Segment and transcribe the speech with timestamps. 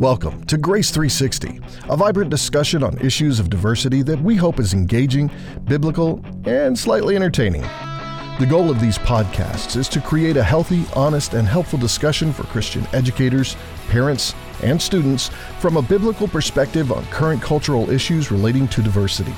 [0.00, 4.74] Welcome to Grace 360, a vibrant discussion on issues of diversity that we hope is
[4.74, 5.30] engaging,
[5.66, 7.62] biblical, and slightly entertaining.
[8.40, 12.42] The goal of these podcasts is to create a healthy, honest, and helpful discussion for
[12.44, 13.56] Christian educators,
[13.88, 14.34] parents,
[14.64, 15.28] and students
[15.60, 19.34] from a biblical perspective on current cultural issues relating to diversity.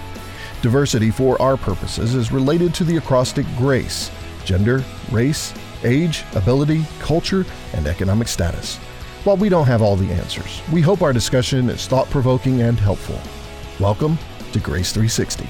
[0.63, 4.11] Diversity, for our purposes, is related to the acrostic GRACE
[4.47, 5.53] gender, race,
[5.85, 7.45] age, ability, culture,
[7.75, 8.79] and economic status.
[9.27, 12.79] While we don't have all the answers, we hope our discussion is thought provoking and
[12.79, 13.21] helpful.
[13.81, 14.19] Welcome
[14.53, 15.49] to Grace 360.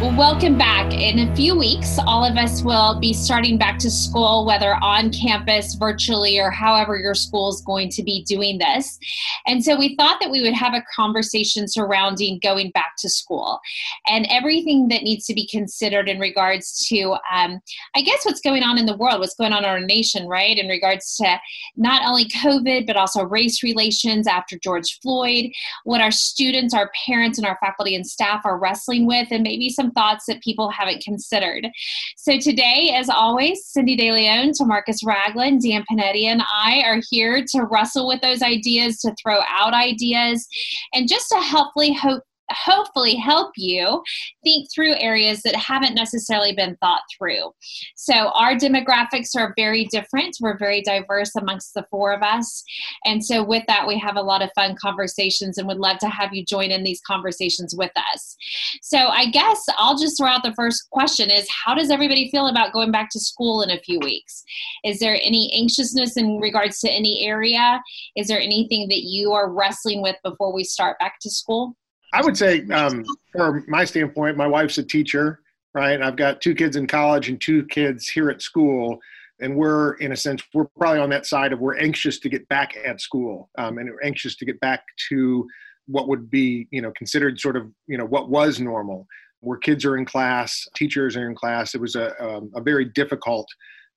[0.00, 0.94] Welcome back.
[0.94, 5.12] In a few weeks, all of us will be starting back to school, whether on
[5.12, 8.98] campus, virtually, or however your school is going to be doing this.
[9.46, 13.60] And so we thought that we would have a conversation surrounding going back to school
[14.06, 17.60] and everything that needs to be considered in regards to, um,
[17.94, 20.56] I guess, what's going on in the world, what's going on in our nation, right?
[20.56, 21.38] In regards to
[21.76, 25.50] not only COVID, but also race relations after George Floyd,
[25.84, 29.68] what our students, our parents, and our faculty and staff are wrestling with, and maybe
[29.68, 31.68] some thoughts that people haven't considered.
[32.16, 37.44] So today, as always, Cindy De Leon, Marcus Ragland, Dan Panetti, and I are here
[37.52, 40.46] to wrestle with those ideas, to throw out ideas,
[40.92, 44.02] and just to helpfully hope hopefully help you
[44.44, 47.52] think through areas that haven't necessarily been thought through.
[47.96, 50.36] So, our demographics are very different.
[50.40, 52.62] We're very diverse amongst the four of us.
[53.04, 56.08] And so, with that, we have a lot of fun conversations and would love to
[56.08, 58.36] have you join in these conversations with us.
[58.82, 62.48] So, I guess I'll just throw out the first question is how does everybody feel
[62.48, 64.42] about going back to school in a few weeks?
[64.84, 67.80] Is there any anxiousness in regards to any area?
[68.16, 71.76] Is there anything that you are wrestling with before we start back to school?
[72.12, 75.40] I would say, um, from my standpoint, my wife's a teacher,
[75.74, 76.00] right?
[76.02, 78.98] I've got two kids in college and two kids here at school.
[79.40, 82.46] And we're, in a sense, we're probably on that side of we're anxious to get
[82.48, 85.46] back at school um, and we're anxious to get back to
[85.86, 89.06] what would be, you know, considered sort of, you know, what was normal,
[89.40, 91.74] where kids are in class, teachers are in class.
[91.74, 93.48] It was a, um, a very difficult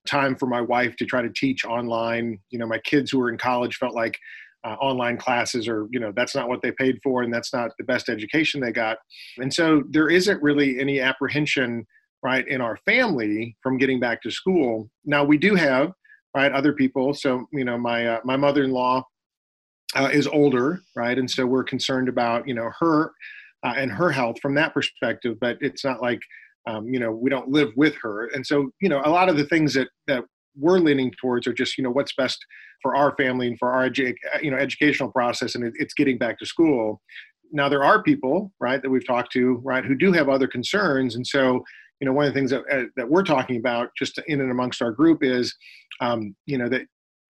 [0.07, 2.39] time for my wife to try to teach online.
[2.49, 4.17] You know, my kids who were in college felt like
[4.65, 7.71] uh, online classes or you know that's not what they paid for and that's not
[7.77, 8.97] the best education they got.
[9.37, 11.85] And so there isn't really any apprehension
[12.21, 14.89] right in our family from getting back to school.
[15.05, 15.91] Now we do have
[16.35, 17.13] right other people.
[17.13, 19.03] So you know my uh, my mother-in-law
[19.95, 23.11] uh, is older right and so we're concerned about you know her
[23.63, 26.19] uh, and her health from that perspective but it's not like
[26.67, 28.27] um, you know we don't live with her.
[28.27, 30.23] And so you know a lot of the things that that
[30.57, 32.37] we're leaning towards are just you know what's best
[32.81, 36.37] for our family and for our edu- you know educational process and it's getting back
[36.39, 37.01] to school.
[37.51, 41.15] Now there are people right that we've talked to right who do have other concerns
[41.15, 41.63] and so
[41.99, 44.51] you know one of the things that, uh, that we're talking about just in and
[44.51, 45.55] amongst our group is
[46.01, 46.81] um, you know that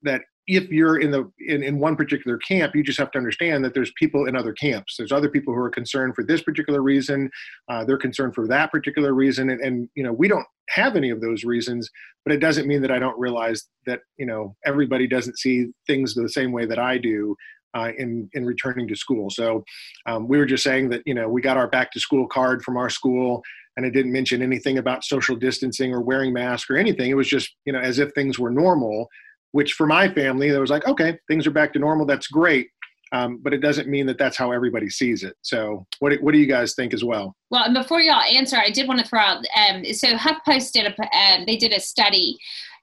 [0.03, 3.63] that if you're in the in, in one particular camp you just have to understand
[3.63, 4.95] that there's people in other camps.
[4.97, 7.29] There's other people who are concerned for this particular reason
[7.69, 11.09] uh, they're concerned for that particular reason and, and you know we don't have any
[11.09, 11.89] of those reasons
[12.23, 16.13] but it doesn't mean that i don't realize that you know everybody doesn't see things
[16.13, 17.35] the same way that i do
[17.75, 19.29] uh, in in returning to school.
[19.29, 19.63] So
[20.05, 22.63] um, we were just saying that you know we got our back to school card
[22.63, 23.41] from our school
[23.75, 27.09] and it didn't mention anything about social distancing or wearing masks or anything.
[27.09, 29.07] It was just you know as if things were normal
[29.53, 32.05] which for my family, there was like, okay, things are back to normal.
[32.05, 32.69] That's great.
[33.13, 35.35] Um, but it doesn't mean that that's how everybody sees it.
[35.43, 37.35] So, what what do you guys think as well?
[37.51, 39.45] Well, and before y'all answer, I did want to throw out.
[39.55, 42.35] Um, so, HuffPost did a um, they did a study,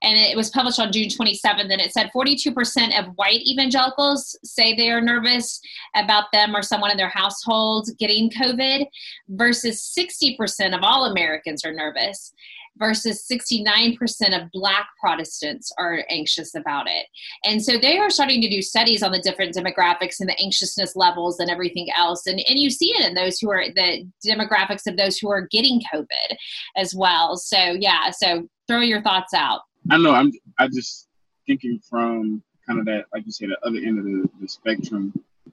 [0.02, 4.72] and it was published on June 27th, and it said 42% of white evangelicals say
[4.72, 5.60] they are nervous
[5.96, 8.86] about them or someone in their household getting COVID,
[9.30, 12.32] versus 60% of all Americans are nervous
[12.80, 17.06] versus 69% of black Protestants are anxious about it.
[17.44, 20.96] And so they are starting to do studies on the different demographics and the anxiousness
[20.96, 22.26] levels and everything else.
[22.26, 25.46] And, and you see it in those who are the demographics of those who are
[25.50, 26.36] getting COVID
[26.76, 27.36] as well.
[27.36, 29.60] So, yeah, so throw your thoughts out.
[29.90, 30.12] I know.
[30.12, 31.08] I'm I just
[31.46, 35.12] thinking from kind of that, like you said, the other end of the, the spectrum.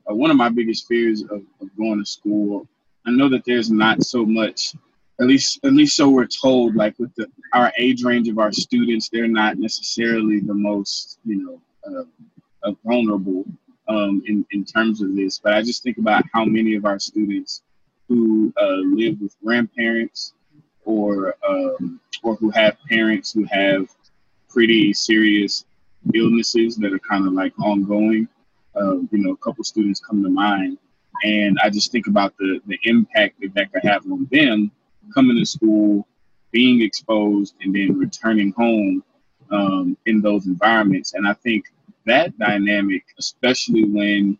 [0.09, 2.67] Uh, one of my biggest fears of, of going to school,
[3.05, 4.73] I know that there's not so much
[5.19, 8.51] at least at least so we're told like with the our age range of our
[8.51, 12.03] students they're not necessarily the most you know uh,
[12.63, 13.45] uh, vulnerable
[13.87, 15.39] um, in, in terms of this.
[15.39, 17.63] But i just think about how many of our students
[18.07, 20.33] who uh, live with grandparents
[20.85, 23.87] or um, or who have parents who have
[24.49, 25.65] pretty serious
[26.13, 28.27] illnesses that are kind of like ongoing
[28.75, 30.77] uh, you know a couple students come to mind.
[31.23, 34.71] And i just think about the the impact that that could have on them
[35.17, 36.07] coming to school,
[36.51, 39.03] being exposed, and then returning home
[39.51, 41.15] um, in those environments.
[41.15, 41.65] And I think
[42.05, 44.37] that dynamic, especially when,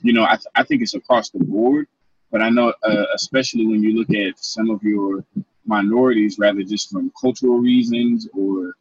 [0.00, 1.88] you know, I, th- I think it's across the board,
[2.32, 5.24] but I know, uh, especially when you look at some of your
[5.66, 8.72] minorities, rather just from cultural reasons or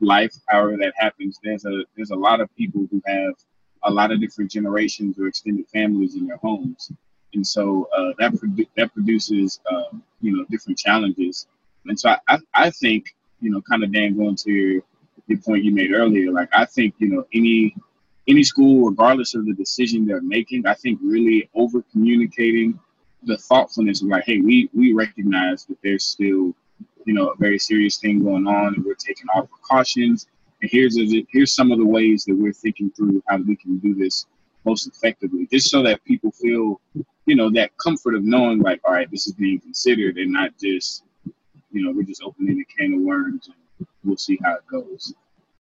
[0.00, 3.34] life, however that happens, there's a there's a lot of people who have
[3.84, 6.92] a lot of different generations or extended families in their homes,
[7.34, 11.46] and so uh, that produ- that produces um, you know different challenges.
[11.86, 14.82] And so I, I, I think you know kind of Dan going to
[15.26, 17.74] your point you made earlier, like I think you know any
[18.28, 22.78] any school, regardless of the decision they're making, I think really over communicating
[23.24, 26.54] the thoughtfulness of like, hey, we we recognize that there's still
[27.06, 30.26] you know a very serious thing going on, and we're taking all precautions.
[30.62, 33.78] And here's a, here's some of the ways that we're thinking through how we can
[33.78, 34.26] do this
[34.64, 36.80] most effectively, just so that people feel
[37.30, 40.50] you know that comfort of knowing like, all right, this is being considered, and not
[40.60, 41.04] just
[41.70, 45.14] you know we're just opening a can of worms and we'll see how it goes.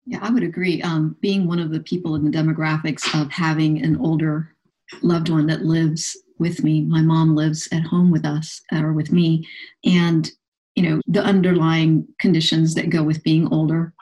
[0.04, 0.82] Yeah, I would agree.
[0.82, 4.56] Um, being one of the people in the demographics of having an older
[5.02, 9.12] loved one that lives with me, my mom lives at home with us or with
[9.12, 9.46] me,
[9.84, 10.32] and
[10.74, 13.94] you know the underlying conditions that go with being older.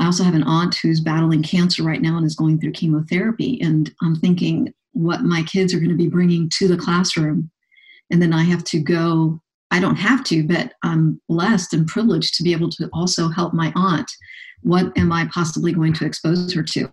[0.00, 3.58] I also have an aunt who's battling cancer right now and is going through chemotherapy,
[3.62, 7.50] and I'm thinking what my kids are going to be bringing to the classroom,
[8.10, 9.40] and then I have to go.
[9.70, 13.52] I don't have to, but I'm blessed and privileged to be able to also help
[13.52, 14.08] my aunt
[14.64, 16.90] what am I possibly going to expose her to?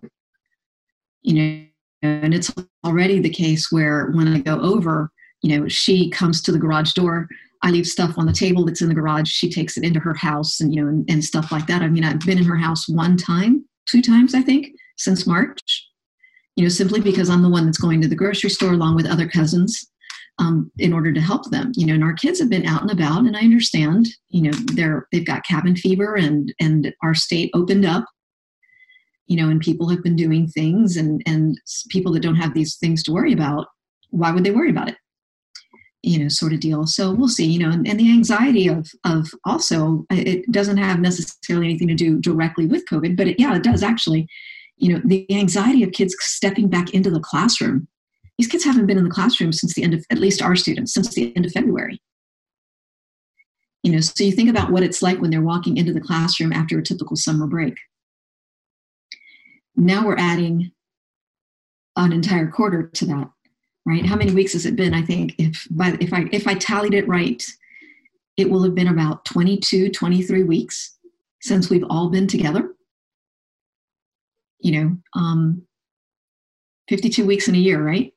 [1.23, 1.65] You know,
[2.03, 2.53] and it's
[2.85, 5.09] already the case where when I go over,
[5.41, 7.27] you know, she comes to the garage door.
[7.63, 9.29] I leave stuff on the table that's in the garage.
[9.29, 11.81] She takes it into her house and, you know, and, and stuff like that.
[11.81, 15.59] I mean, I've been in her house one time, two times, I think, since March,
[16.55, 19.05] you know, simply because I'm the one that's going to the grocery store along with
[19.05, 19.91] other cousins
[20.39, 21.71] um, in order to help them.
[21.75, 24.07] You know, and our kids have been out and about, and I understand.
[24.29, 28.05] You know, they're they've got cabin fever, and and our state opened up.
[29.27, 31.59] You know, and people have been doing things, and and
[31.89, 33.67] people that don't have these things to worry about,
[34.09, 34.97] why would they worry about it?
[36.03, 36.85] You know, sort of deal.
[36.85, 37.45] So we'll see.
[37.45, 41.95] You know, and, and the anxiety of of also it doesn't have necessarily anything to
[41.95, 44.27] do directly with COVID, but it, yeah, it does actually.
[44.81, 47.87] You know, the anxiety of kids stepping back into the classroom
[48.41, 50.95] these kids haven't been in the classroom since the end of, at least our students,
[50.95, 52.01] since the end of February.
[53.83, 56.51] You know, so you think about what it's like when they're walking into the classroom
[56.51, 57.75] after a typical summer break.
[59.75, 60.71] Now we're adding
[61.95, 63.29] an entire quarter to that,
[63.85, 64.07] right?
[64.07, 64.95] How many weeks has it been?
[64.95, 67.43] I think if by if I if I tallied it right,
[68.37, 70.97] it will have been about 22, 23 weeks
[71.41, 72.73] since we've all been together.
[74.61, 75.63] You know, um,
[76.89, 78.13] 52 weeks in a year, right?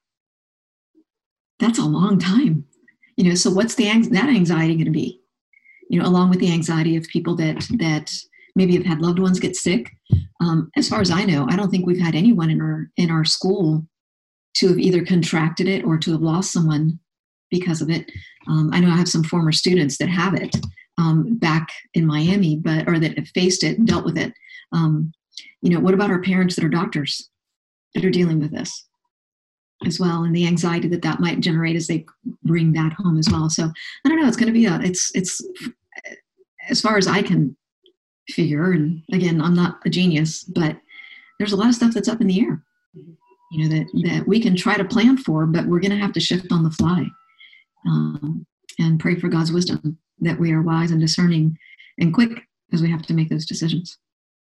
[1.58, 2.64] that's a long time.
[3.16, 5.20] You know so what's the that anxiety going to be?
[5.88, 8.12] You know along with the anxiety of people that that
[8.56, 9.90] maybe have had loved ones get sick.
[10.40, 13.10] Um, as far as i know i don't think we've had anyone in our in
[13.10, 13.86] our school
[14.54, 16.98] to have either contracted it or to have lost someone
[17.50, 18.10] because of it.
[18.48, 20.54] Um, i know i have some former students that have it
[20.98, 24.32] um, back in miami but or that have faced it and dealt with it.
[24.72, 25.12] Um,
[25.62, 27.30] you know what about our parents that are doctors
[27.94, 28.86] that are dealing with this
[29.86, 32.06] as well and the anxiety that that might generate as they
[32.42, 33.50] bring that home as well?
[33.50, 35.42] So i don't know it's going to be a it's it's
[36.68, 37.56] as far as i can
[38.30, 40.76] figure and again i'm not a genius but
[41.38, 42.62] there's a lot of stuff that's up in the air
[43.52, 46.12] you know that that we can try to plan for but we're going to have
[46.12, 47.06] to shift on the fly
[47.86, 48.46] um,
[48.78, 51.58] and pray for god's wisdom that we are wise and discerning
[51.98, 52.30] and quick
[52.72, 53.98] as we have to make those decisions.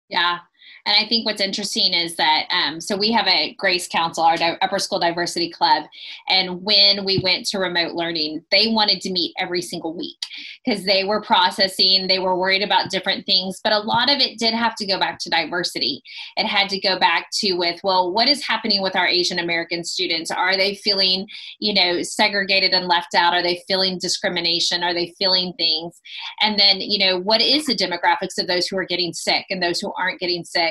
[0.09, 0.39] Yeah
[0.87, 4.37] and I think what's interesting is that um, so we have a Grace Council, our
[4.37, 5.85] di- Upper School Diversity Club,
[6.29, 10.17] and when we went to remote learning, they wanted to meet every single week
[10.65, 14.39] because they were processing, they were worried about different things, but a lot of it
[14.39, 16.03] did have to go back to diversity.
[16.37, 19.85] It had to go back to with well, what is happening with our Asian American
[19.85, 20.31] students?
[20.31, 21.27] Are they feeling
[21.59, 23.35] you know segregated and left out?
[23.35, 24.83] Are they feeling discrimination?
[24.83, 26.01] Are they feeling things?
[26.41, 29.63] And then you know what is the demographics of those who are getting sick and
[29.63, 30.70] those who aren't getting sick?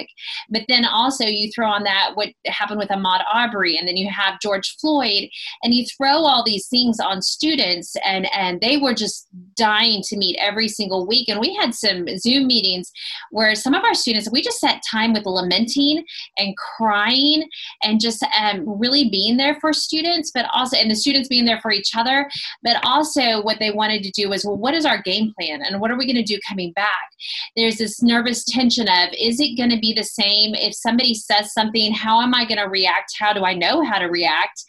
[0.49, 4.09] But then also you throw on that what happened with Ahmaud Arbery, and then you
[4.09, 5.29] have George Floyd,
[5.63, 10.17] and you throw all these things on students, and and they were just dying to
[10.17, 11.29] meet every single week.
[11.29, 12.91] And we had some Zoom meetings
[13.31, 16.03] where some of our students we just sat time with lamenting
[16.37, 17.47] and crying
[17.83, 21.59] and just um, really being there for students, but also and the students being there
[21.61, 22.29] for each other.
[22.63, 25.79] But also what they wanted to do was well, what is our game plan and
[25.81, 27.09] what are we going to do coming back?
[27.55, 30.55] There's this nervous tension of is it going to be be the same.
[30.55, 33.13] If somebody says something, how am I going to react?
[33.17, 34.63] How do I know how to react?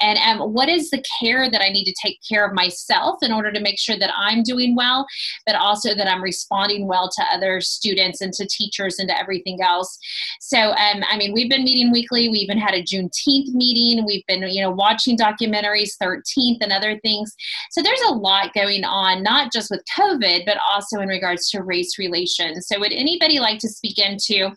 [0.00, 3.32] And um, what is the care that I need to take care of myself in
[3.32, 5.06] order to make sure that I'm doing well,
[5.46, 9.60] but also that I'm responding well to other students and to teachers and to everything
[9.62, 9.98] else.
[10.40, 12.28] So, um, I mean, we've been meeting weekly.
[12.28, 14.04] We even had a Juneteenth meeting.
[14.04, 17.34] We've been, you know, watching documentaries, 13th and other things.
[17.70, 21.62] So there's a lot going on, not just with COVID, but also in regards to
[21.62, 22.66] race relations.
[22.66, 24.50] So would anybody like to speak into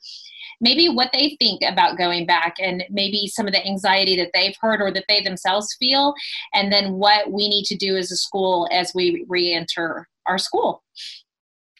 [0.62, 4.56] maybe what they think about going back and maybe some of the anxiety that they've
[4.60, 6.14] heard or that they themselves feel,
[6.54, 10.84] and then what we need to do as a school as we re-enter our school.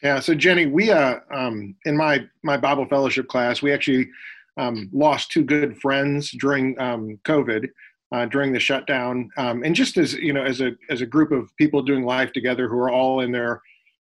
[0.02, 4.08] Yeah, so Jenny, we uh, um, in my my Bible fellowship class, we actually
[4.56, 7.68] um, lost two good friends during um, COVID,
[8.12, 11.32] uh, during the shutdown, um, and just as you know, as a as a group
[11.32, 13.60] of people doing life together who are all in their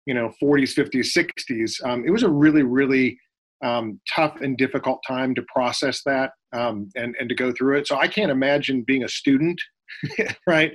[0.07, 3.19] you know 40s, 50s, 60s, um, it was a really really
[3.63, 7.87] um, tough and difficult time to process that and and to go through it.
[7.87, 9.59] So I can't imagine being a student,
[10.47, 10.73] right?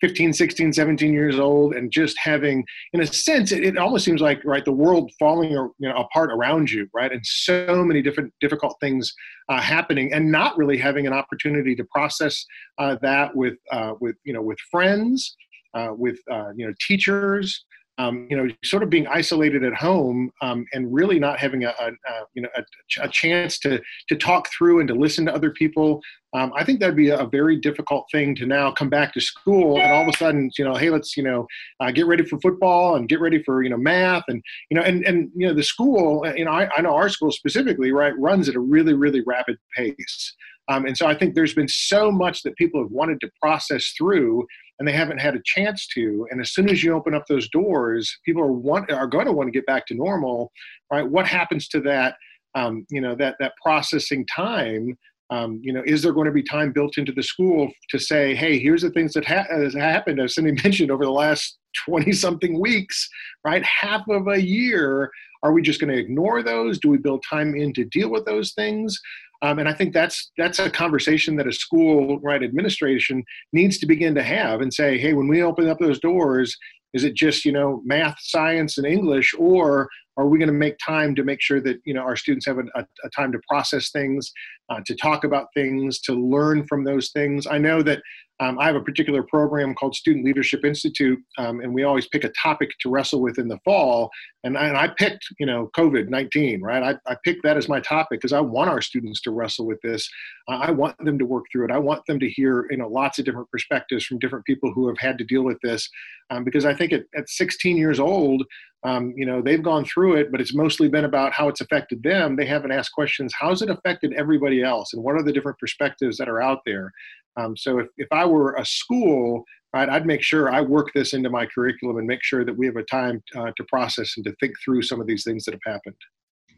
[0.00, 4.20] 15 16 17 years old and just having in a sense it, it, almost seems
[4.20, 8.32] like right the world falling you know apart around you right and so many different
[8.40, 9.12] difficult things
[9.48, 12.44] uh, happening and not really having an opportunity to process
[12.78, 15.36] uh, that with uh, with you know with friends
[15.74, 17.64] uh, with uh, you know teachers
[18.00, 21.68] um, you know, sort of being isolated at home um, and really not having a,
[21.68, 22.62] a, a you know a,
[23.02, 26.00] a, chance to to talk through and to listen to other people.
[26.32, 29.80] Um, I think that'd be a, very difficult thing to now come back to school
[29.80, 31.46] and all of a sudden, you know, hey, let's you know
[31.80, 34.82] uh, get ready for football and get ready for you know math and you know
[34.82, 37.92] and and you know the school, uh, you know, I, I know our school specifically,
[37.92, 40.34] right, runs at a really really rapid pace.
[40.68, 43.92] Um, and so I think there's been so much that people have wanted to process
[43.98, 44.46] through
[44.80, 46.26] and they haven't had a chance to.
[46.30, 49.32] And as soon as you open up those doors, people are want are going to
[49.32, 50.50] want to get back to normal,
[50.90, 51.08] right?
[51.08, 52.16] What happens to that?
[52.56, 54.98] Um, you know that that processing time.
[55.28, 58.34] Um, you know, is there going to be time built into the school to say,
[58.34, 62.10] hey, here's the things that ha- has happened, as Cindy mentioned, over the last 20
[62.10, 63.08] something weeks,
[63.44, 63.64] right?
[63.64, 65.08] Half of a year.
[65.44, 66.80] Are we just going to ignore those?
[66.80, 68.98] Do we build time in to deal with those things?
[69.42, 73.86] Um, and I think that's that's a conversation that a school right administration needs to
[73.86, 76.56] begin to have and say, hey, when we open up those doors,
[76.92, 80.76] is it just you know math, science, and English, or are we going to make
[80.84, 83.90] time to make sure that you know our students have a, a, time to process
[83.90, 84.32] things,
[84.68, 87.46] uh, to talk about things, to learn from those things?
[87.46, 88.02] I know that
[88.40, 92.24] um, I have a particular program called Student Leadership Institute, um, and we always pick
[92.24, 94.10] a topic to wrestle with in the fall.
[94.44, 96.82] And I, and I picked, you know, COVID 19, right?
[96.82, 99.78] I, I, picked that as my topic because I want our students to wrestle with
[99.82, 100.08] this.
[100.48, 101.70] Uh, I want them to work through it.
[101.70, 104.88] I want them to hear, you know, lots of different perspectives from different people who
[104.88, 105.86] have had to deal with this.
[106.30, 108.42] Um, because I think at, at 16 years old,
[108.82, 112.02] um, you know, they've gone through it, but it's mostly been about how it's affected
[112.02, 112.36] them.
[112.36, 114.94] They haven't asked questions, how's it affected everybody else?
[114.94, 116.90] And what are the different perspectives that are out there?
[117.36, 119.44] Um, so if, if I were a school,
[119.74, 122.66] right, I'd make sure I work this into my curriculum and make sure that we
[122.66, 125.52] have a time uh, to process and to think through some of these things that
[125.52, 125.96] have happened.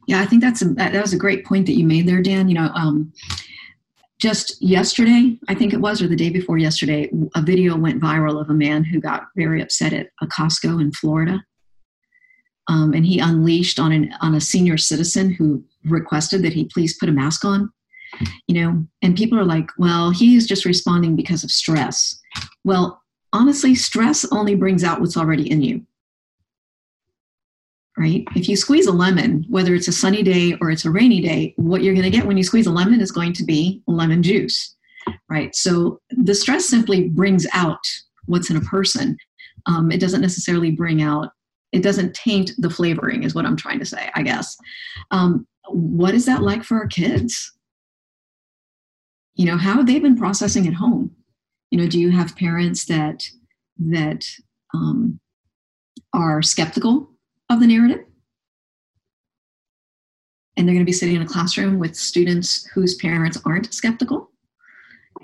[0.06, 2.48] Yeah, I think that's a, that was a great point that you made there, Dan.
[2.48, 3.12] You know, um,
[4.20, 8.40] just yesterday, I think it was, or the day before yesterday, a video went viral
[8.40, 11.42] of a man who got very upset at a Costco in Florida.
[12.68, 16.96] Um, and he unleashed on an on a senior citizen who requested that he please
[16.96, 17.72] put a mask on
[18.46, 18.86] you know?
[19.02, 22.18] And people are like well he's just responding because of stress.
[22.64, 23.00] Well
[23.32, 25.86] honestly stress only brings out what's already in you.
[27.96, 28.24] Right?
[28.34, 31.54] If you squeeze a lemon whether it's a sunny day or it's a rainy day
[31.56, 34.22] what you're going to get when you squeeze a lemon is going to be lemon
[34.22, 34.74] juice.
[35.28, 35.54] Right?
[35.54, 37.80] So the stress simply brings out
[38.26, 39.16] what's in a person.
[39.66, 41.30] Um, it doesn't necessarily bring out
[41.72, 44.56] it doesn't taint the flavoring is what i'm trying to say i guess.
[45.10, 47.52] Um, what is that like for our kids?
[49.34, 51.14] You know how have they been processing at home?
[51.70, 53.24] You know do you have parents that
[53.78, 54.26] that
[54.74, 55.20] um,
[56.12, 57.10] are skeptical
[57.50, 58.04] of the narrative?
[60.56, 64.30] And they're going to be sitting in a classroom with students whose parents aren't skeptical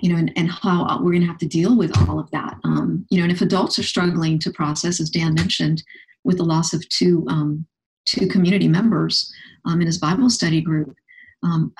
[0.01, 2.57] you know and, and how we're going to have to deal with all of that.
[2.63, 5.83] Um, you know and if adults are struggling to process as dan mentioned
[6.23, 7.65] with the loss of two um,
[8.05, 9.31] two community members
[9.65, 10.95] um, in his bible study group
[11.43, 11.73] um,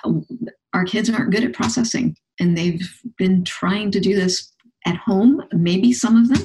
[0.73, 4.53] our kids aren't good at processing and they've been trying to do this
[4.85, 6.43] at home maybe some of them.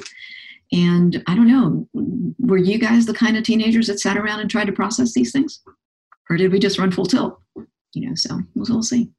[0.71, 1.87] And i don't know
[2.39, 5.31] were you guys the kind of teenagers that sat around and tried to process these
[5.31, 5.61] things?
[6.29, 7.39] Or did we just run full tilt?
[7.93, 9.09] You know so we'll, we'll see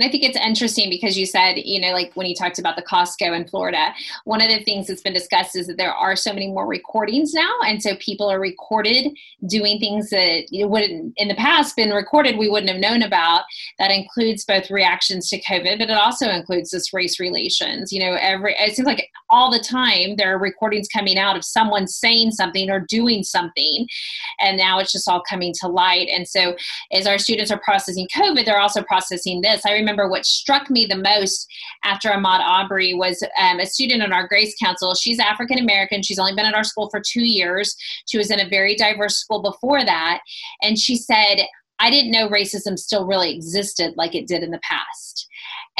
[0.00, 2.74] And I think it's interesting because you said, you know, like when you talked about
[2.74, 3.92] the Costco in Florida,
[4.24, 7.34] one of the things that's been discussed is that there are so many more recordings
[7.34, 7.52] now.
[7.66, 9.14] And so people are recorded
[9.46, 13.42] doing things that you wouldn't in the past been recorded, we wouldn't have known about.
[13.78, 17.92] That includes both reactions to COVID, but it also includes this race relations.
[17.92, 21.44] You know, every it seems like all the time there are recordings coming out of
[21.44, 23.86] someone saying something or doing something.
[24.40, 26.08] And now it's just all coming to light.
[26.08, 26.56] And so
[26.90, 29.66] as our students are processing COVID, they're also processing this.
[29.66, 31.46] I remember remember what struck me the most
[31.84, 34.94] after Ahmaud Arbery was um, a student in our Grace Council.
[34.94, 36.02] She's African American.
[36.02, 37.74] She's only been at our school for two years.
[38.08, 40.20] She was in a very diverse school before that.
[40.62, 41.46] And she said,
[41.80, 45.26] I didn't know racism still really existed like it did in the past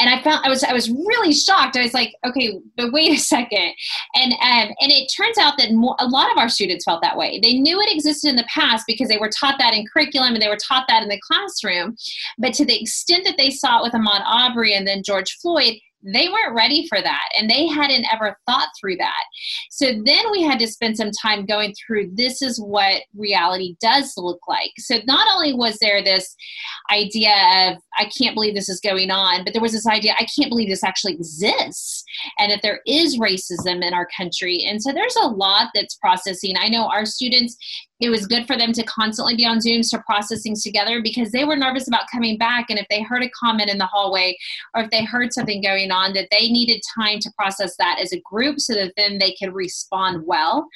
[0.01, 1.77] and I found I was I was really shocked.
[1.77, 3.73] I was like, okay, but wait a second,
[4.15, 7.39] and um, and it turns out that a lot of our students felt that way.
[7.41, 10.41] They knew it existed in the past because they were taught that in curriculum and
[10.41, 11.95] they were taught that in the classroom,
[12.39, 15.75] but to the extent that they saw it with Ahmaud Arbery and then George Floyd,
[16.03, 19.23] they weren't ready for that and they hadn't ever thought through that.
[19.69, 24.13] So then we had to spend some time going through this is what reality does
[24.17, 24.71] look like.
[24.77, 26.35] So not only was there this
[26.91, 27.33] idea
[27.67, 30.49] of, I can't believe this is going on, but there was this idea, I can't
[30.49, 32.03] believe this actually exists
[32.39, 34.65] and that there is racism in our country.
[34.67, 36.55] And so there's a lot that's processing.
[36.57, 37.57] I know our students
[38.01, 41.31] it was good for them to constantly be on Zooms to process things together because
[41.31, 42.65] they were nervous about coming back.
[42.69, 44.35] And if they heard a comment in the hallway
[44.75, 48.11] or if they heard something going on, that they needed time to process that as
[48.11, 50.67] a group so that then they could respond well.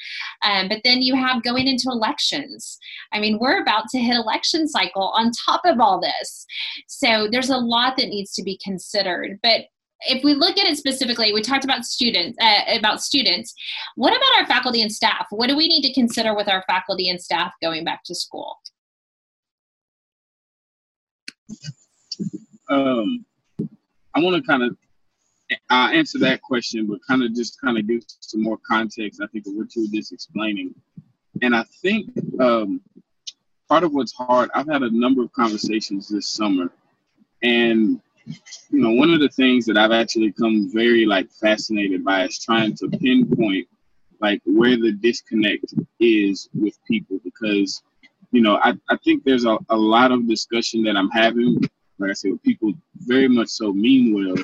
[0.44, 2.77] Um, but then you have going into elections.
[3.12, 6.46] I mean, we're about to hit election cycle on top of all this.
[6.88, 9.39] So there's a lot that needs to be considered.
[9.41, 9.62] But
[10.07, 13.53] if we look at it specifically, we talked about students uh, about students.
[13.95, 15.27] What about our faculty and staff?
[15.29, 18.57] What do we need to consider with our faculty and staff going back to school?
[22.69, 23.25] Um,
[24.15, 24.77] I want to kind of
[25.69, 29.21] uh, answer that question, but kind of just kind of give some more context.
[29.21, 30.74] I think of what you were just explaining,
[31.41, 32.09] and I think
[32.39, 32.81] um,
[33.69, 34.50] part of what's hard.
[34.55, 36.71] I've had a number of conversations this summer,
[37.43, 42.25] and you know, one of the things that I've actually come very like fascinated by
[42.25, 43.67] is trying to pinpoint
[44.22, 47.84] like where the disconnect is with people because
[48.32, 51.60] you know I, I think there's a, a lot of discussion that I'm having
[52.00, 54.44] like I said with people very much so mean well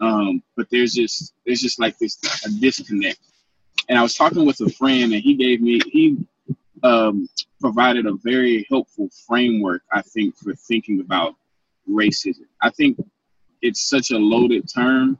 [0.00, 3.18] um, but there's just there's just like this a disconnect.
[3.88, 6.16] And I was talking with a friend and he gave me he
[6.82, 7.28] um,
[7.60, 11.36] provided a very helpful framework I think for thinking about
[11.88, 12.46] racism.
[12.60, 12.98] I think
[13.64, 15.18] it's such a loaded term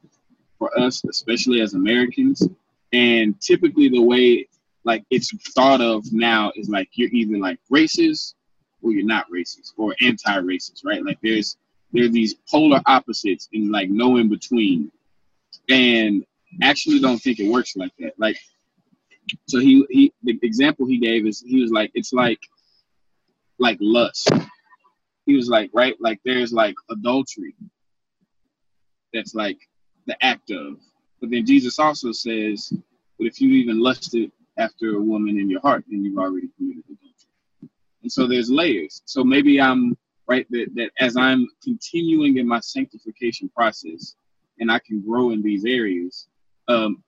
[0.58, 2.46] for us, especially as Americans.
[2.92, 4.46] And typically, the way
[4.84, 8.34] like it's thought of now is like you're either like racist
[8.82, 11.02] or you're not racist or anti-racist, right?
[11.02, 11.56] Like there's
[11.92, 14.92] there are these polar opposites and like no in between.
[15.70, 16.24] And
[16.62, 18.12] actually don't think it works like that.
[18.18, 18.36] Like
[19.48, 22.40] so he he the example he gave is he was like it's like
[23.58, 24.30] like lust.
[25.24, 27.54] He was like, right, like there's like adultery
[29.14, 29.58] that's like
[30.06, 30.78] the act of.
[31.20, 32.72] But then Jesus also says,
[33.18, 36.84] but if you even lusted after a woman in your heart, then you've already committed
[36.84, 37.70] adultery.
[38.02, 39.00] And so there's layers.
[39.06, 39.96] So maybe I'm
[40.26, 44.16] right that, that as I'm continuing in my sanctification process
[44.58, 46.28] and I can grow in these areas,
[46.68, 47.02] um,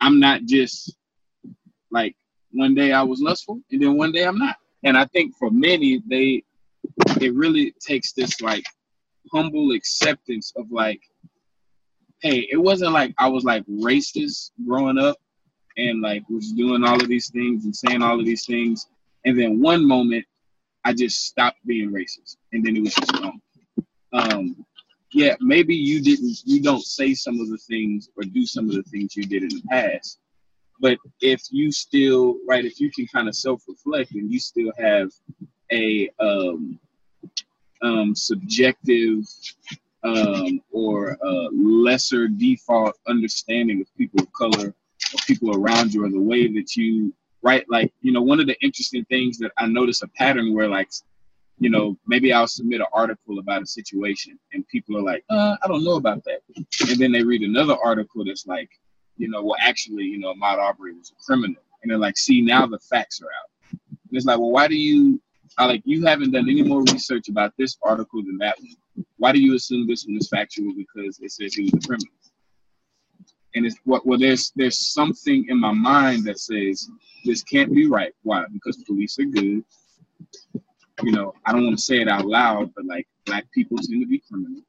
[0.00, 0.96] I'm not just
[1.90, 2.16] like
[2.52, 4.56] one day I was lustful and then one day I'm not.
[4.82, 6.42] And I think for many, they
[7.20, 8.64] it really takes this like
[9.32, 11.00] humble acceptance of like
[12.20, 15.16] hey, it wasn't like I was like racist growing up
[15.76, 18.86] and like was doing all of these things and saying all of these things.
[19.24, 20.24] And then one moment
[20.84, 23.40] I just stopped being racist and then it was just gone.
[24.12, 24.64] Um,
[25.12, 28.74] yeah, maybe you didn't, you don't say some of the things or do some of
[28.74, 30.18] the things you did in the past.
[30.80, 34.72] But if you still, right, if you can kind of self reflect and you still
[34.78, 35.10] have
[35.72, 36.78] a um,
[37.82, 39.24] um, subjective
[40.02, 46.10] um, or a lesser default understanding of people of color or people around you or
[46.10, 47.64] the way that you write.
[47.68, 50.90] Like, you know, one of the interesting things that I notice a pattern where, like,
[51.58, 55.56] you know, maybe I'll submit an article about a situation and people are like, uh,
[55.62, 56.40] I don't know about that.
[56.56, 58.70] And then they read another article that's like,
[59.18, 61.60] you know, well, actually, you know, Ahmaud Arbery was a criminal.
[61.82, 63.50] And they're like, see, now the facts are out.
[63.70, 65.20] And it's like, well, why do you,
[65.58, 68.74] I like, you haven't done any more research about this article than that one
[69.16, 70.72] why do you assume this one is factual?
[70.76, 72.12] Because it says he was a criminal.
[73.54, 76.88] And it's what well, there's there's something in my mind that says
[77.24, 78.12] this can't be right.
[78.22, 78.44] Why?
[78.52, 79.64] Because police are good.
[81.02, 84.02] You know, I don't want to say it out loud, but like black people tend
[84.02, 84.62] to be criminal.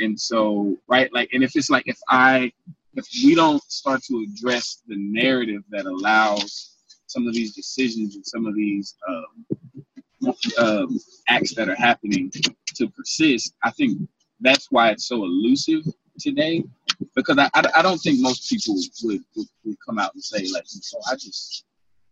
[0.00, 2.52] And so, right, like, and if it's like if I
[2.94, 8.26] if we don't start to address the narrative that allows some of these decisions and
[8.26, 9.46] some of these um,
[10.58, 12.30] um, acts that are happening
[12.74, 14.08] to persist, I think
[14.40, 15.82] that's why it's so elusive
[16.18, 16.64] today.
[17.14, 20.48] Because I, I, I don't think most people would, would, would come out and say
[20.52, 21.64] like, "So I just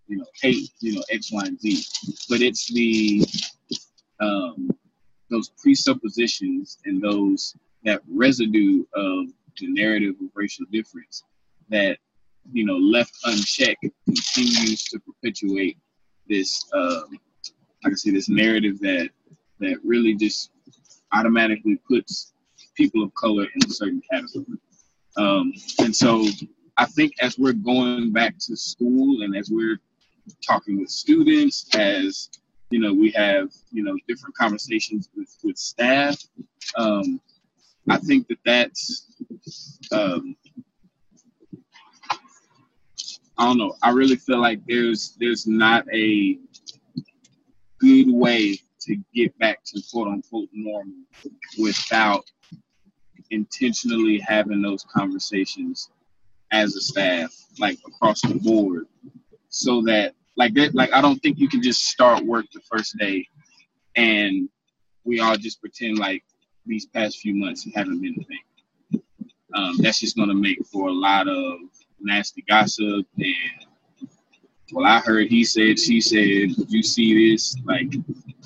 [0.07, 1.85] you know hate you know X, Y, and Z,"
[2.29, 3.25] but it's the
[4.21, 4.71] um,
[5.29, 9.27] those presuppositions and those that residue of
[9.59, 11.25] the narrative of racial difference
[11.69, 11.99] that
[12.53, 15.79] you know left unchecked continues to perpetuate
[16.29, 17.19] this um,
[17.87, 19.11] I can see this narrative that
[19.61, 20.51] that really just
[21.13, 22.33] automatically puts
[22.75, 24.59] people of color in a certain category.
[25.17, 26.27] Um, and so
[26.77, 29.79] I think as we're going back to school and as we're
[30.45, 32.29] talking with students, as
[32.71, 36.21] you know, we have you know different conversations with with staff.
[36.77, 37.21] Um,
[37.89, 39.07] I think that that's
[39.93, 40.35] um,
[43.39, 43.77] I don't know.
[43.81, 46.37] I really feel like there's there's not a
[47.81, 50.95] good way to get back to quote unquote normal
[51.59, 52.25] without
[53.31, 55.91] intentionally having those conversations
[56.53, 58.87] as a staff, like across the board,
[59.49, 62.97] so that like that like I don't think you can just start work the first
[62.99, 63.27] day
[63.97, 64.49] and
[65.05, 66.23] we all just pretend like
[66.67, 69.03] these past few months haven't been a thing.
[69.55, 71.59] Um, that's just to make for a lot of
[72.01, 73.66] nasty gossip and
[74.73, 77.95] well, I heard he said, she said, you see this, like,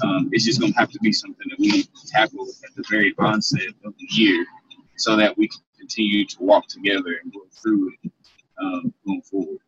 [0.02, 3.68] um, it's just gonna have to be something that we tackle at the very onset
[3.84, 4.44] of the year,
[4.96, 8.12] so that we can continue to walk together and go through it
[8.62, 9.58] um, going forward.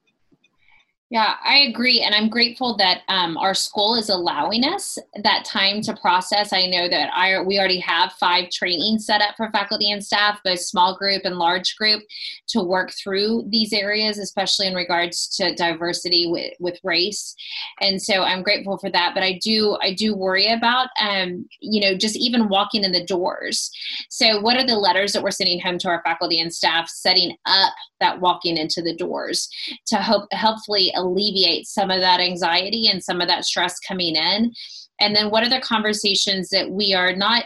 [1.12, 2.01] Yeah, I agree.
[2.01, 6.55] And I'm grateful that um, our school is allowing us that time to process.
[6.55, 10.40] I know that I, we already have five trainings set up for faculty and staff,
[10.42, 12.03] both small group and large group,
[12.48, 17.35] to work through these areas, especially in regards to diversity with, with race.
[17.83, 19.12] And so I'm grateful for that.
[19.12, 23.05] But I do, I do worry about, um, you know, just even walking in the
[23.05, 23.70] doors.
[24.09, 27.37] So what are the letters that we're sending home to our faculty and staff setting
[27.44, 29.51] up that walking into the doors
[29.87, 34.53] to hope, hopefully alleviate some of that anxiety and some of that stress coming in.
[35.01, 37.45] And then what are the conversations that we are not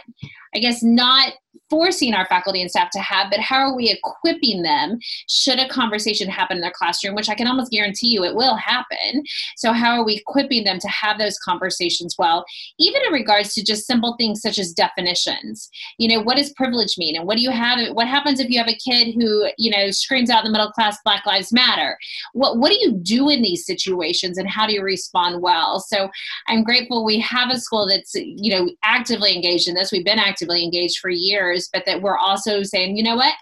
[0.55, 1.33] i guess not
[1.69, 4.99] forcing our faculty and staff to have, but how are we equipping them
[5.29, 8.55] should a conversation happen in their classroom, which I can almost guarantee you it will
[8.55, 9.23] happen.
[9.57, 12.45] So, how are we equipping them to have those conversations well,
[12.79, 15.69] even in regards to just simple things such as definitions?
[15.97, 17.15] You know, what does privilege mean?
[17.15, 17.79] And what do you have?
[17.93, 20.71] What happens if you have a kid who, you know, screams out in the middle
[20.71, 21.97] class, Black Lives Matter?
[22.33, 25.79] What, what do you do in these situations and how do you respond well?
[25.79, 26.09] So,
[26.47, 29.91] I'm grateful we have a school that's, you know, actively engaged in this.
[29.91, 33.33] We've been actively engaged for years years, but that we're also saying, you know what?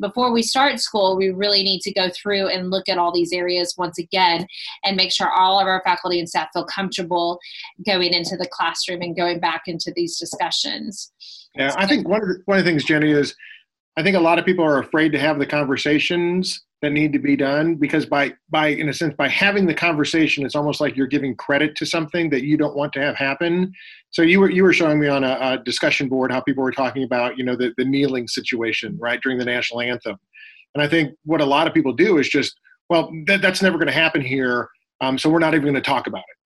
[0.00, 3.32] Before we start school, we really need to go through and look at all these
[3.32, 4.44] areas once again
[4.84, 7.38] and make sure all of our faculty and staff feel comfortable
[7.86, 11.12] going into the classroom and going back into these discussions.
[11.54, 13.36] Yeah, I think one of the, one of the things, Jenny, is
[13.96, 17.18] I think a lot of people are afraid to have the conversations that need to
[17.18, 20.96] be done because by by in a sense by having the conversation it's almost like
[20.96, 23.72] you're giving credit to something that you don't want to have happen.
[24.10, 26.72] So you were you were showing me on a, a discussion board how people were
[26.72, 30.16] talking about you know the, the kneeling situation right during the national anthem.
[30.74, 33.78] And i think what a lot of people do is just well that, that's never
[33.78, 34.68] going to happen here
[35.00, 36.36] um, so we're not even going to talk about it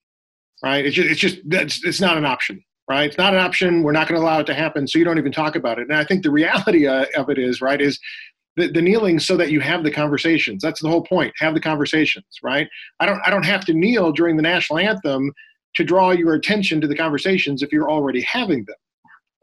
[0.63, 0.85] right?
[0.85, 3.11] It's just it's just that's it's not an option right?
[3.11, 3.83] It's not an option.
[3.83, 5.89] We're not going to allow it to happen so you don't even talk about it.
[5.89, 7.99] And i think the reality uh, of it is right is
[8.59, 10.63] the, the kneeling so that you have the conversations.
[10.63, 11.33] That's the whole point.
[11.39, 12.69] Have the conversations, right?
[13.01, 15.33] I don't I don't have to kneel during the national anthem
[15.77, 18.77] to draw your attention to the conversations if you're already having them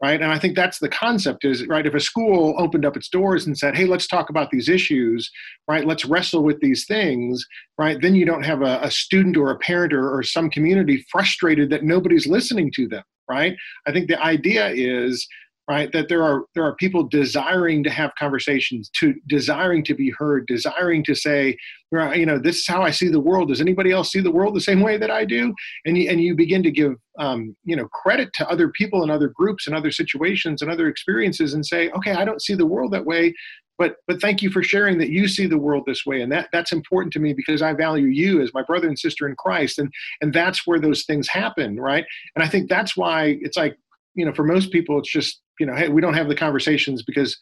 [0.02, 3.08] right and i think that's the concept is right if a school opened up its
[3.08, 5.30] doors and said hey let's talk about these issues
[5.68, 7.44] right let's wrestle with these things
[7.78, 11.04] right then you don't have a, a student or a parent or, or some community
[11.10, 15.26] frustrated that nobody's listening to them right i think the idea is
[15.68, 15.90] right?
[15.92, 20.46] That there are there are people desiring to have conversations to desiring to be heard
[20.46, 21.56] desiring to say
[21.92, 23.48] you know this is how i see the world.
[23.48, 25.54] Does anybody else see the world the same way that i do?
[25.84, 29.10] And you, and you begin to give um, you know credit to other people and
[29.10, 32.66] other groups and other situations and other experiences and say okay i don't see the
[32.66, 33.32] world that way
[33.78, 36.22] but but thank you for sharing that you see the world this way.
[36.22, 39.28] And that that's important to me because i value you as my brother and sister
[39.28, 42.04] in christ and and that's where those things happen right?
[42.34, 43.76] And i think that's why it's like
[44.14, 47.02] you know for most people it's just you know, hey, we don't have the conversations
[47.02, 47.36] because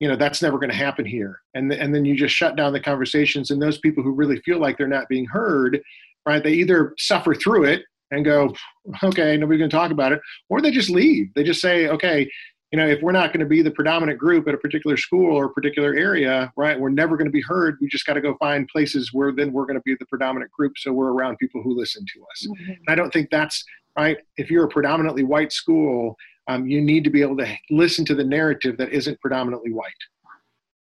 [0.00, 2.72] you know that's never going to happen here and and then you just shut down
[2.72, 5.78] the conversations and those people who really feel like they're not being heard
[6.24, 8.50] right they either suffer through it and go
[9.04, 12.26] okay nobody's going to talk about it or they just leave they just say okay
[12.72, 15.36] you know, if we're not going to be the predominant group at a particular school
[15.36, 17.76] or a particular area, right, we're never going to be heard.
[17.80, 20.52] We just got to go find places where then we're going to be the predominant
[20.52, 22.46] group so we're around people who listen to us.
[22.46, 22.72] Mm-hmm.
[22.88, 23.64] I don't think that's
[23.98, 24.18] right.
[24.36, 26.16] If you're a predominantly white school,
[26.48, 29.90] um, you need to be able to listen to the narrative that isn't predominantly white.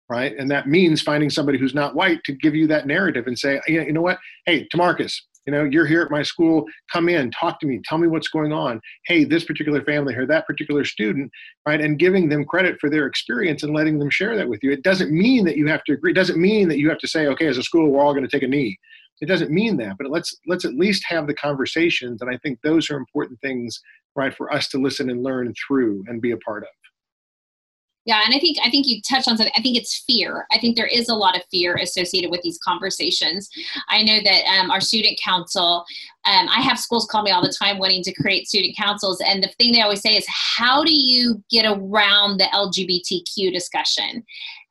[0.09, 0.35] Right.
[0.37, 3.59] And that means finding somebody who's not white to give you that narrative and say,
[3.67, 4.19] you know what?
[4.45, 6.65] Hey, Tamarcus, you know, you're here at my school.
[6.91, 8.79] Come in, talk to me, tell me what's going on.
[9.06, 11.32] Hey, this particular family or that particular student,
[11.67, 11.82] right?
[11.82, 14.71] And giving them credit for their experience and letting them share that with you.
[14.71, 16.12] It doesn't mean that you have to agree.
[16.12, 18.27] It doesn't mean that you have to say, okay, as a school, we're all going
[18.27, 18.77] to take a knee.
[19.21, 22.21] It doesn't mean that, but let's let's at least have the conversations.
[22.21, 23.79] And I think those are important things,
[24.15, 26.82] right, for us to listen and learn through and be a part of.
[28.05, 29.53] Yeah, and I think I think you touched on something.
[29.57, 30.45] I think it's fear.
[30.51, 33.49] I think there is a lot of fear associated with these conversations.
[33.89, 35.85] I know that um, our student council.
[36.25, 39.43] Um, I have schools call me all the time wanting to create student councils, and
[39.43, 44.23] the thing they always say is, "How do you get around the LGBTQ discussion?"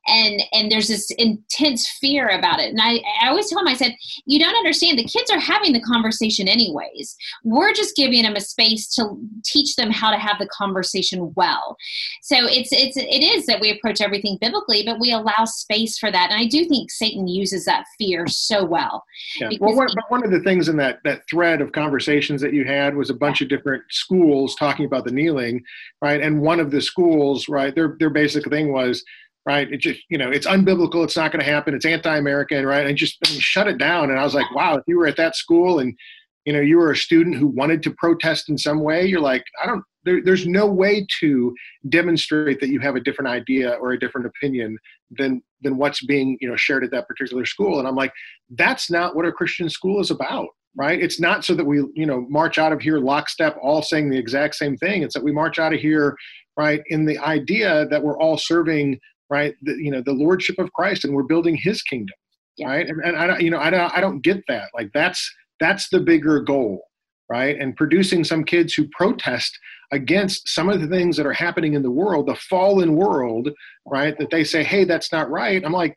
[0.07, 2.71] And and there's this intense fear about it.
[2.71, 3.95] And I, I always tell them i said
[4.27, 4.99] you don't understand.
[4.99, 7.17] The kids are having the conversation anyways.
[7.45, 11.77] We're just giving them a space to teach them how to have the conversation well.
[12.23, 16.11] So it's it's it is that we approach everything biblically but we allow space for
[16.11, 16.31] that.
[16.31, 19.05] And i do think satan uses that fear so well.
[19.41, 19.51] Yeah.
[19.61, 22.65] well one, but one of the things in that that thread of conversations that you
[22.65, 23.47] had was a bunch yeah.
[23.47, 25.62] of different schools talking about the kneeling
[26.01, 26.21] right?
[26.21, 29.05] And one of the schools right their their basic thing was
[29.45, 29.71] right?
[29.73, 31.05] It just, you know, it's unbiblical.
[31.05, 31.75] It's not going to happen.
[31.75, 32.87] It's anti-American, right?
[32.87, 34.11] And just I mean, shut it down.
[34.11, 35.97] And I was like, wow, if you were at that school and,
[36.45, 39.45] you know, you were a student who wanted to protest in some way, you're like,
[39.63, 41.55] I don't, there, there's no way to
[41.89, 44.77] demonstrate that you have a different idea or a different opinion
[45.11, 47.79] than than what's being, you know, shared at that particular school.
[47.79, 48.13] And I'm like,
[48.51, 52.07] that's not what a Christian school is about right it's not so that we you
[52.07, 55.31] know march out of here lockstep all saying the exact same thing it's that we
[55.31, 56.17] march out of here
[56.57, 58.99] right in the idea that we're all serving
[59.33, 59.55] right?
[59.62, 62.14] The, you know, the lordship of Christ, and we're building His kingdom,
[62.59, 62.68] yeah.
[62.68, 62.87] right?
[62.87, 64.68] And, and I don't, you know, I don't, I don't get that.
[64.75, 65.27] Like that's
[65.59, 66.83] that's the bigger goal,
[67.31, 67.59] right?
[67.59, 69.59] And producing some kids who protest
[69.90, 73.49] against some of the things that are happening in the world, the fallen world,
[73.87, 74.18] right?
[74.18, 75.64] That they say, hey, that's not right.
[75.64, 75.95] I'm like,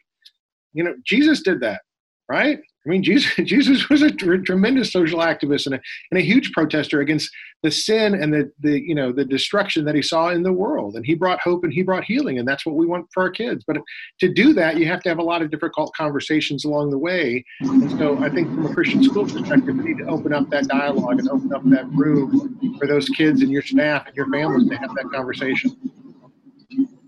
[0.71, 1.81] you know, Jesus did that,
[2.29, 2.59] right?
[2.85, 6.51] I mean, Jesus, Jesus was a tr- tremendous social activist and a, and a huge
[6.51, 7.31] protester against
[7.63, 10.95] the sin and the, the, you know, the destruction that he saw in the world.
[10.95, 12.37] And he brought hope and he brought healing.
[12.37, 13.63] And that's what we want for our kids.
[13.65, 13.77] But
[14.19, 17.43] to do that, you have to have a lot of difficult conversations along the way.
[17.61, 20.67] And so I think from a Christian school perspective, we need to open up that
[20.67, 24.69] dialogue and open up that room for those kids and your staff and your families
[24.69, 25.75] to have that conversation.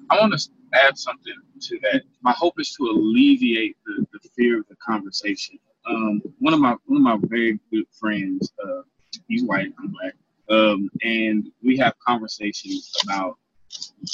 [0.09, 2.03] I want to add something to that.
[2.21, 5.56] My hope is to alleviate the, the fear of the conversation
[5.89, 8.52] um, one of my one of my very good friends.
[8.63, 8.82] Uh,
[9.28, 10.13] he's white, I'm black,
[10.50, 13.38] um, and we have conversations about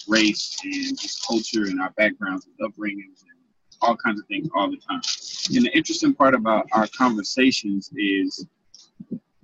[0.08, 3.40] race and just culture and our backgrounds and upbringings and
[3.82, 5.02] all kinds of things all the time.
[5.56, 8.46] And the interesting part about our conversations is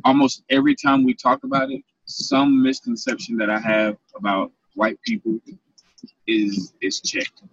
[0.05, 5.39] almost every time we talk about it, some misconception that I have about white people
[6.27, 7.43] is is checked.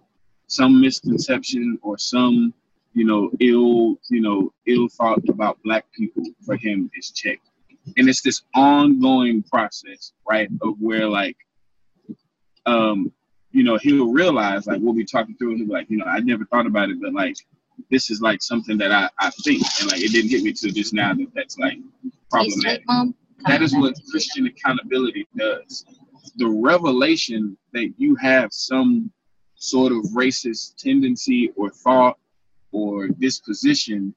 [0.47, 2.53] Some misconception or some
[2.97, 7.47] you know, ill, you know, ill thought about black people for him is checked.
[7.95, 10.49] And it's this ongoing process, right?
[10.61, 11.37] Of where like
[12.65, 13.13] um,
[13.51, 16.05] you know, he'll realize like we'll be talking through and he'll be like, you know,
[16.05, 17.35] I never thought about it, but like
[17.91, 20.71] this is like something that I, I think and like it didn't hit me to
[20.71, 21.77] just now that that's like
[22.31, 22.83] problematic.
[23.45, 25.85] That is what Christian accountability does.
[26.37, 29.11] The revelation that you have some
[29.53, 32.17] sort of racist tendency or thought
[32.71, 34.13] or disposition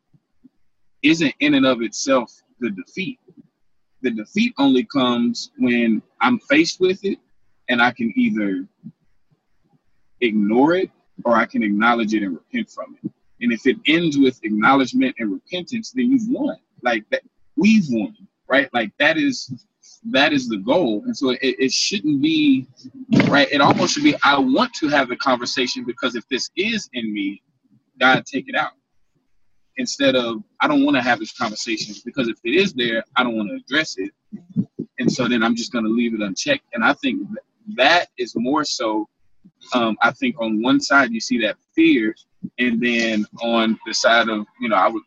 [1.02, 3.18] isn't in and of itself the defeat.
[4.02, 7.18] The defeat only comes when I'm faced with it
[7.68, 8.66] and I can either
[10.20, 10.90] ignore it
[11.24, 13.10] or I can acknowledge it and repent from it.
[13.40, 16.56] And if it ends with acknowledgement and repentance, then you've won.
[16.82, 17.22] Like that,
[17.56, 18.16] we've won,
[18.48, 18.72] right?
[18.72, 19.66] Like that is
[20.10, 21.02] that is the goal.
[21.04, 22.66] And so it, it shouldn't be
[23.28, 23.48] right.
[23.50, 27.12] It almost should be I want to have the conversation because if this is in
[27.12, 27.42] me,
[28.00, 28.72] God take it out.
[29.76, 33.22] Instead of I don't want to have this conversation because if it is there, I
[33.22, 34.10] don't want to address it.
[34.98, 36.64] And so then I'm just going to leave it unchecked.
[36.74, 37.22] And I think
[37.76, 39.08] that is more so.
[39.74, 42.14] Um, I think on one side you see that fear,
[42.58, 45.02] and then on the side of you know I would,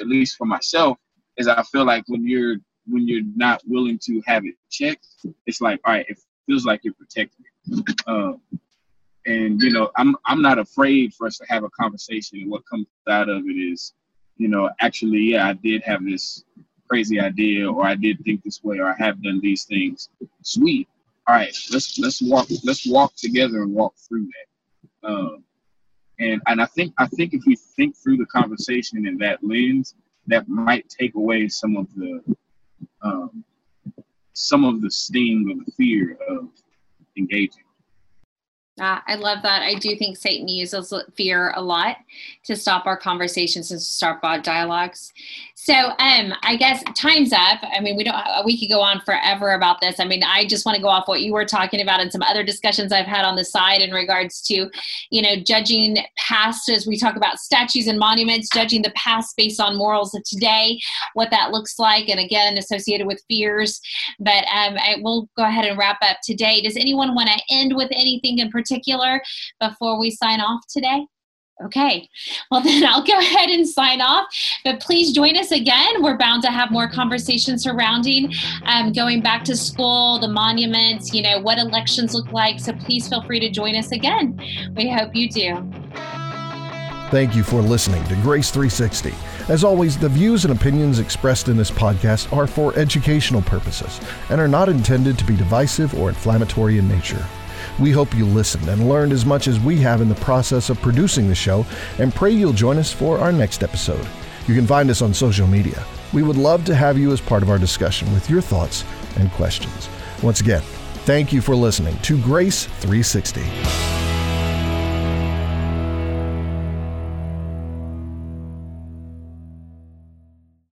[0.00, 0.98] at least for myself,
[1.36, 5.06] is I feel like when you're when you're not willing to have it checked,
[5.46, 7.46] it's like all right, it feels like you're protected.
[8.06, 8.40] Um,
[9.26, 12.62] and you know i'm i'm not afraid for us to have a conversation and what
[12.68, 13.94] comes out of it is
[14.36, 16.44] you know actually yeah i did have this
[16.88, 20.08] crazy idea or i did think this way or i have done these things
[20.42, 20.88] sweet
[21.26, 25.08] all right, let's let's walk let's walk together and walk through that.
[25.08, 25.44] Um,
[26.18, 29.94] and and I think I think if we think through the conversation in that lens,
[30.26, 32.36] that might take away some of the
[33.02, 33.44] um,
[34.32, 36.48] some of the sting or the fear of
[37.16, 37.64] engaging.
[38.80, 39.62] Uh, I love that.
[39.62, 41.98] I do think Satan uses fear a lot
[42.44, 45.12] to stop our conversations and stop our dialogues.
[45.64, 47.60] So, um, I guess time's up.
[47.62, 48.16] I mean, we don't.
[48.44, 50.00] We could go on forever about this.
[50.00, 52.22] I mean, I just want to go off what you were talking about and some
[52.22, 54.68] other discussions I've had on the side in regards to,
[55.10, 59.60] you know, judging past as we talk about statues and monuments, judging the past based
[59.60, 60.80] on morals of today,
[61.14, 63.80] what that looks like, and again associated with fears.
[64.18, 66.60] But um, I will go ahead and wrap up today.
[66.60, 69.22] Does anyone want to end with anything in particular
[69.60, 71.06] before we sign off today?
[71.64, 72.08] Okay,
[72.50, 74.26] well, then I'll go ahead and sign off.
[74.64, 76.02] But please join us again.
[76.02, 78.32] We're bound to have more conversations surrounding
[78.66, 82.60] um, going back to school, the monuments, you know, what elections look like.
[82.60, 84.40] So please feel free to join us again.
[84.76, 85.70] We hope you do.
[87.10, 89.12] Thank you for listening to Grace 360.
[89.48, 94.40] As always, the views and opinions expressed in this podcast are for educational purposes and
[94.40, 97.22] are not intended to be divisive or inflammatory in nature.
[97.78, 100.80] We hope you listened and learned as much as we have in the process of
[100.80, 101.66] producing the show
[101.98, 104.06] and pray you'll join us for our next episode.
[104.46, 105.84] You can find us on social media.
[106.12, 108.84] We would love to have you as part of our discussion with your thoughts
[109.16, 109.88] and questions.
[110.22, 110.62] Once again,
[111.04, 114.11] thank you for listening to Grace 360.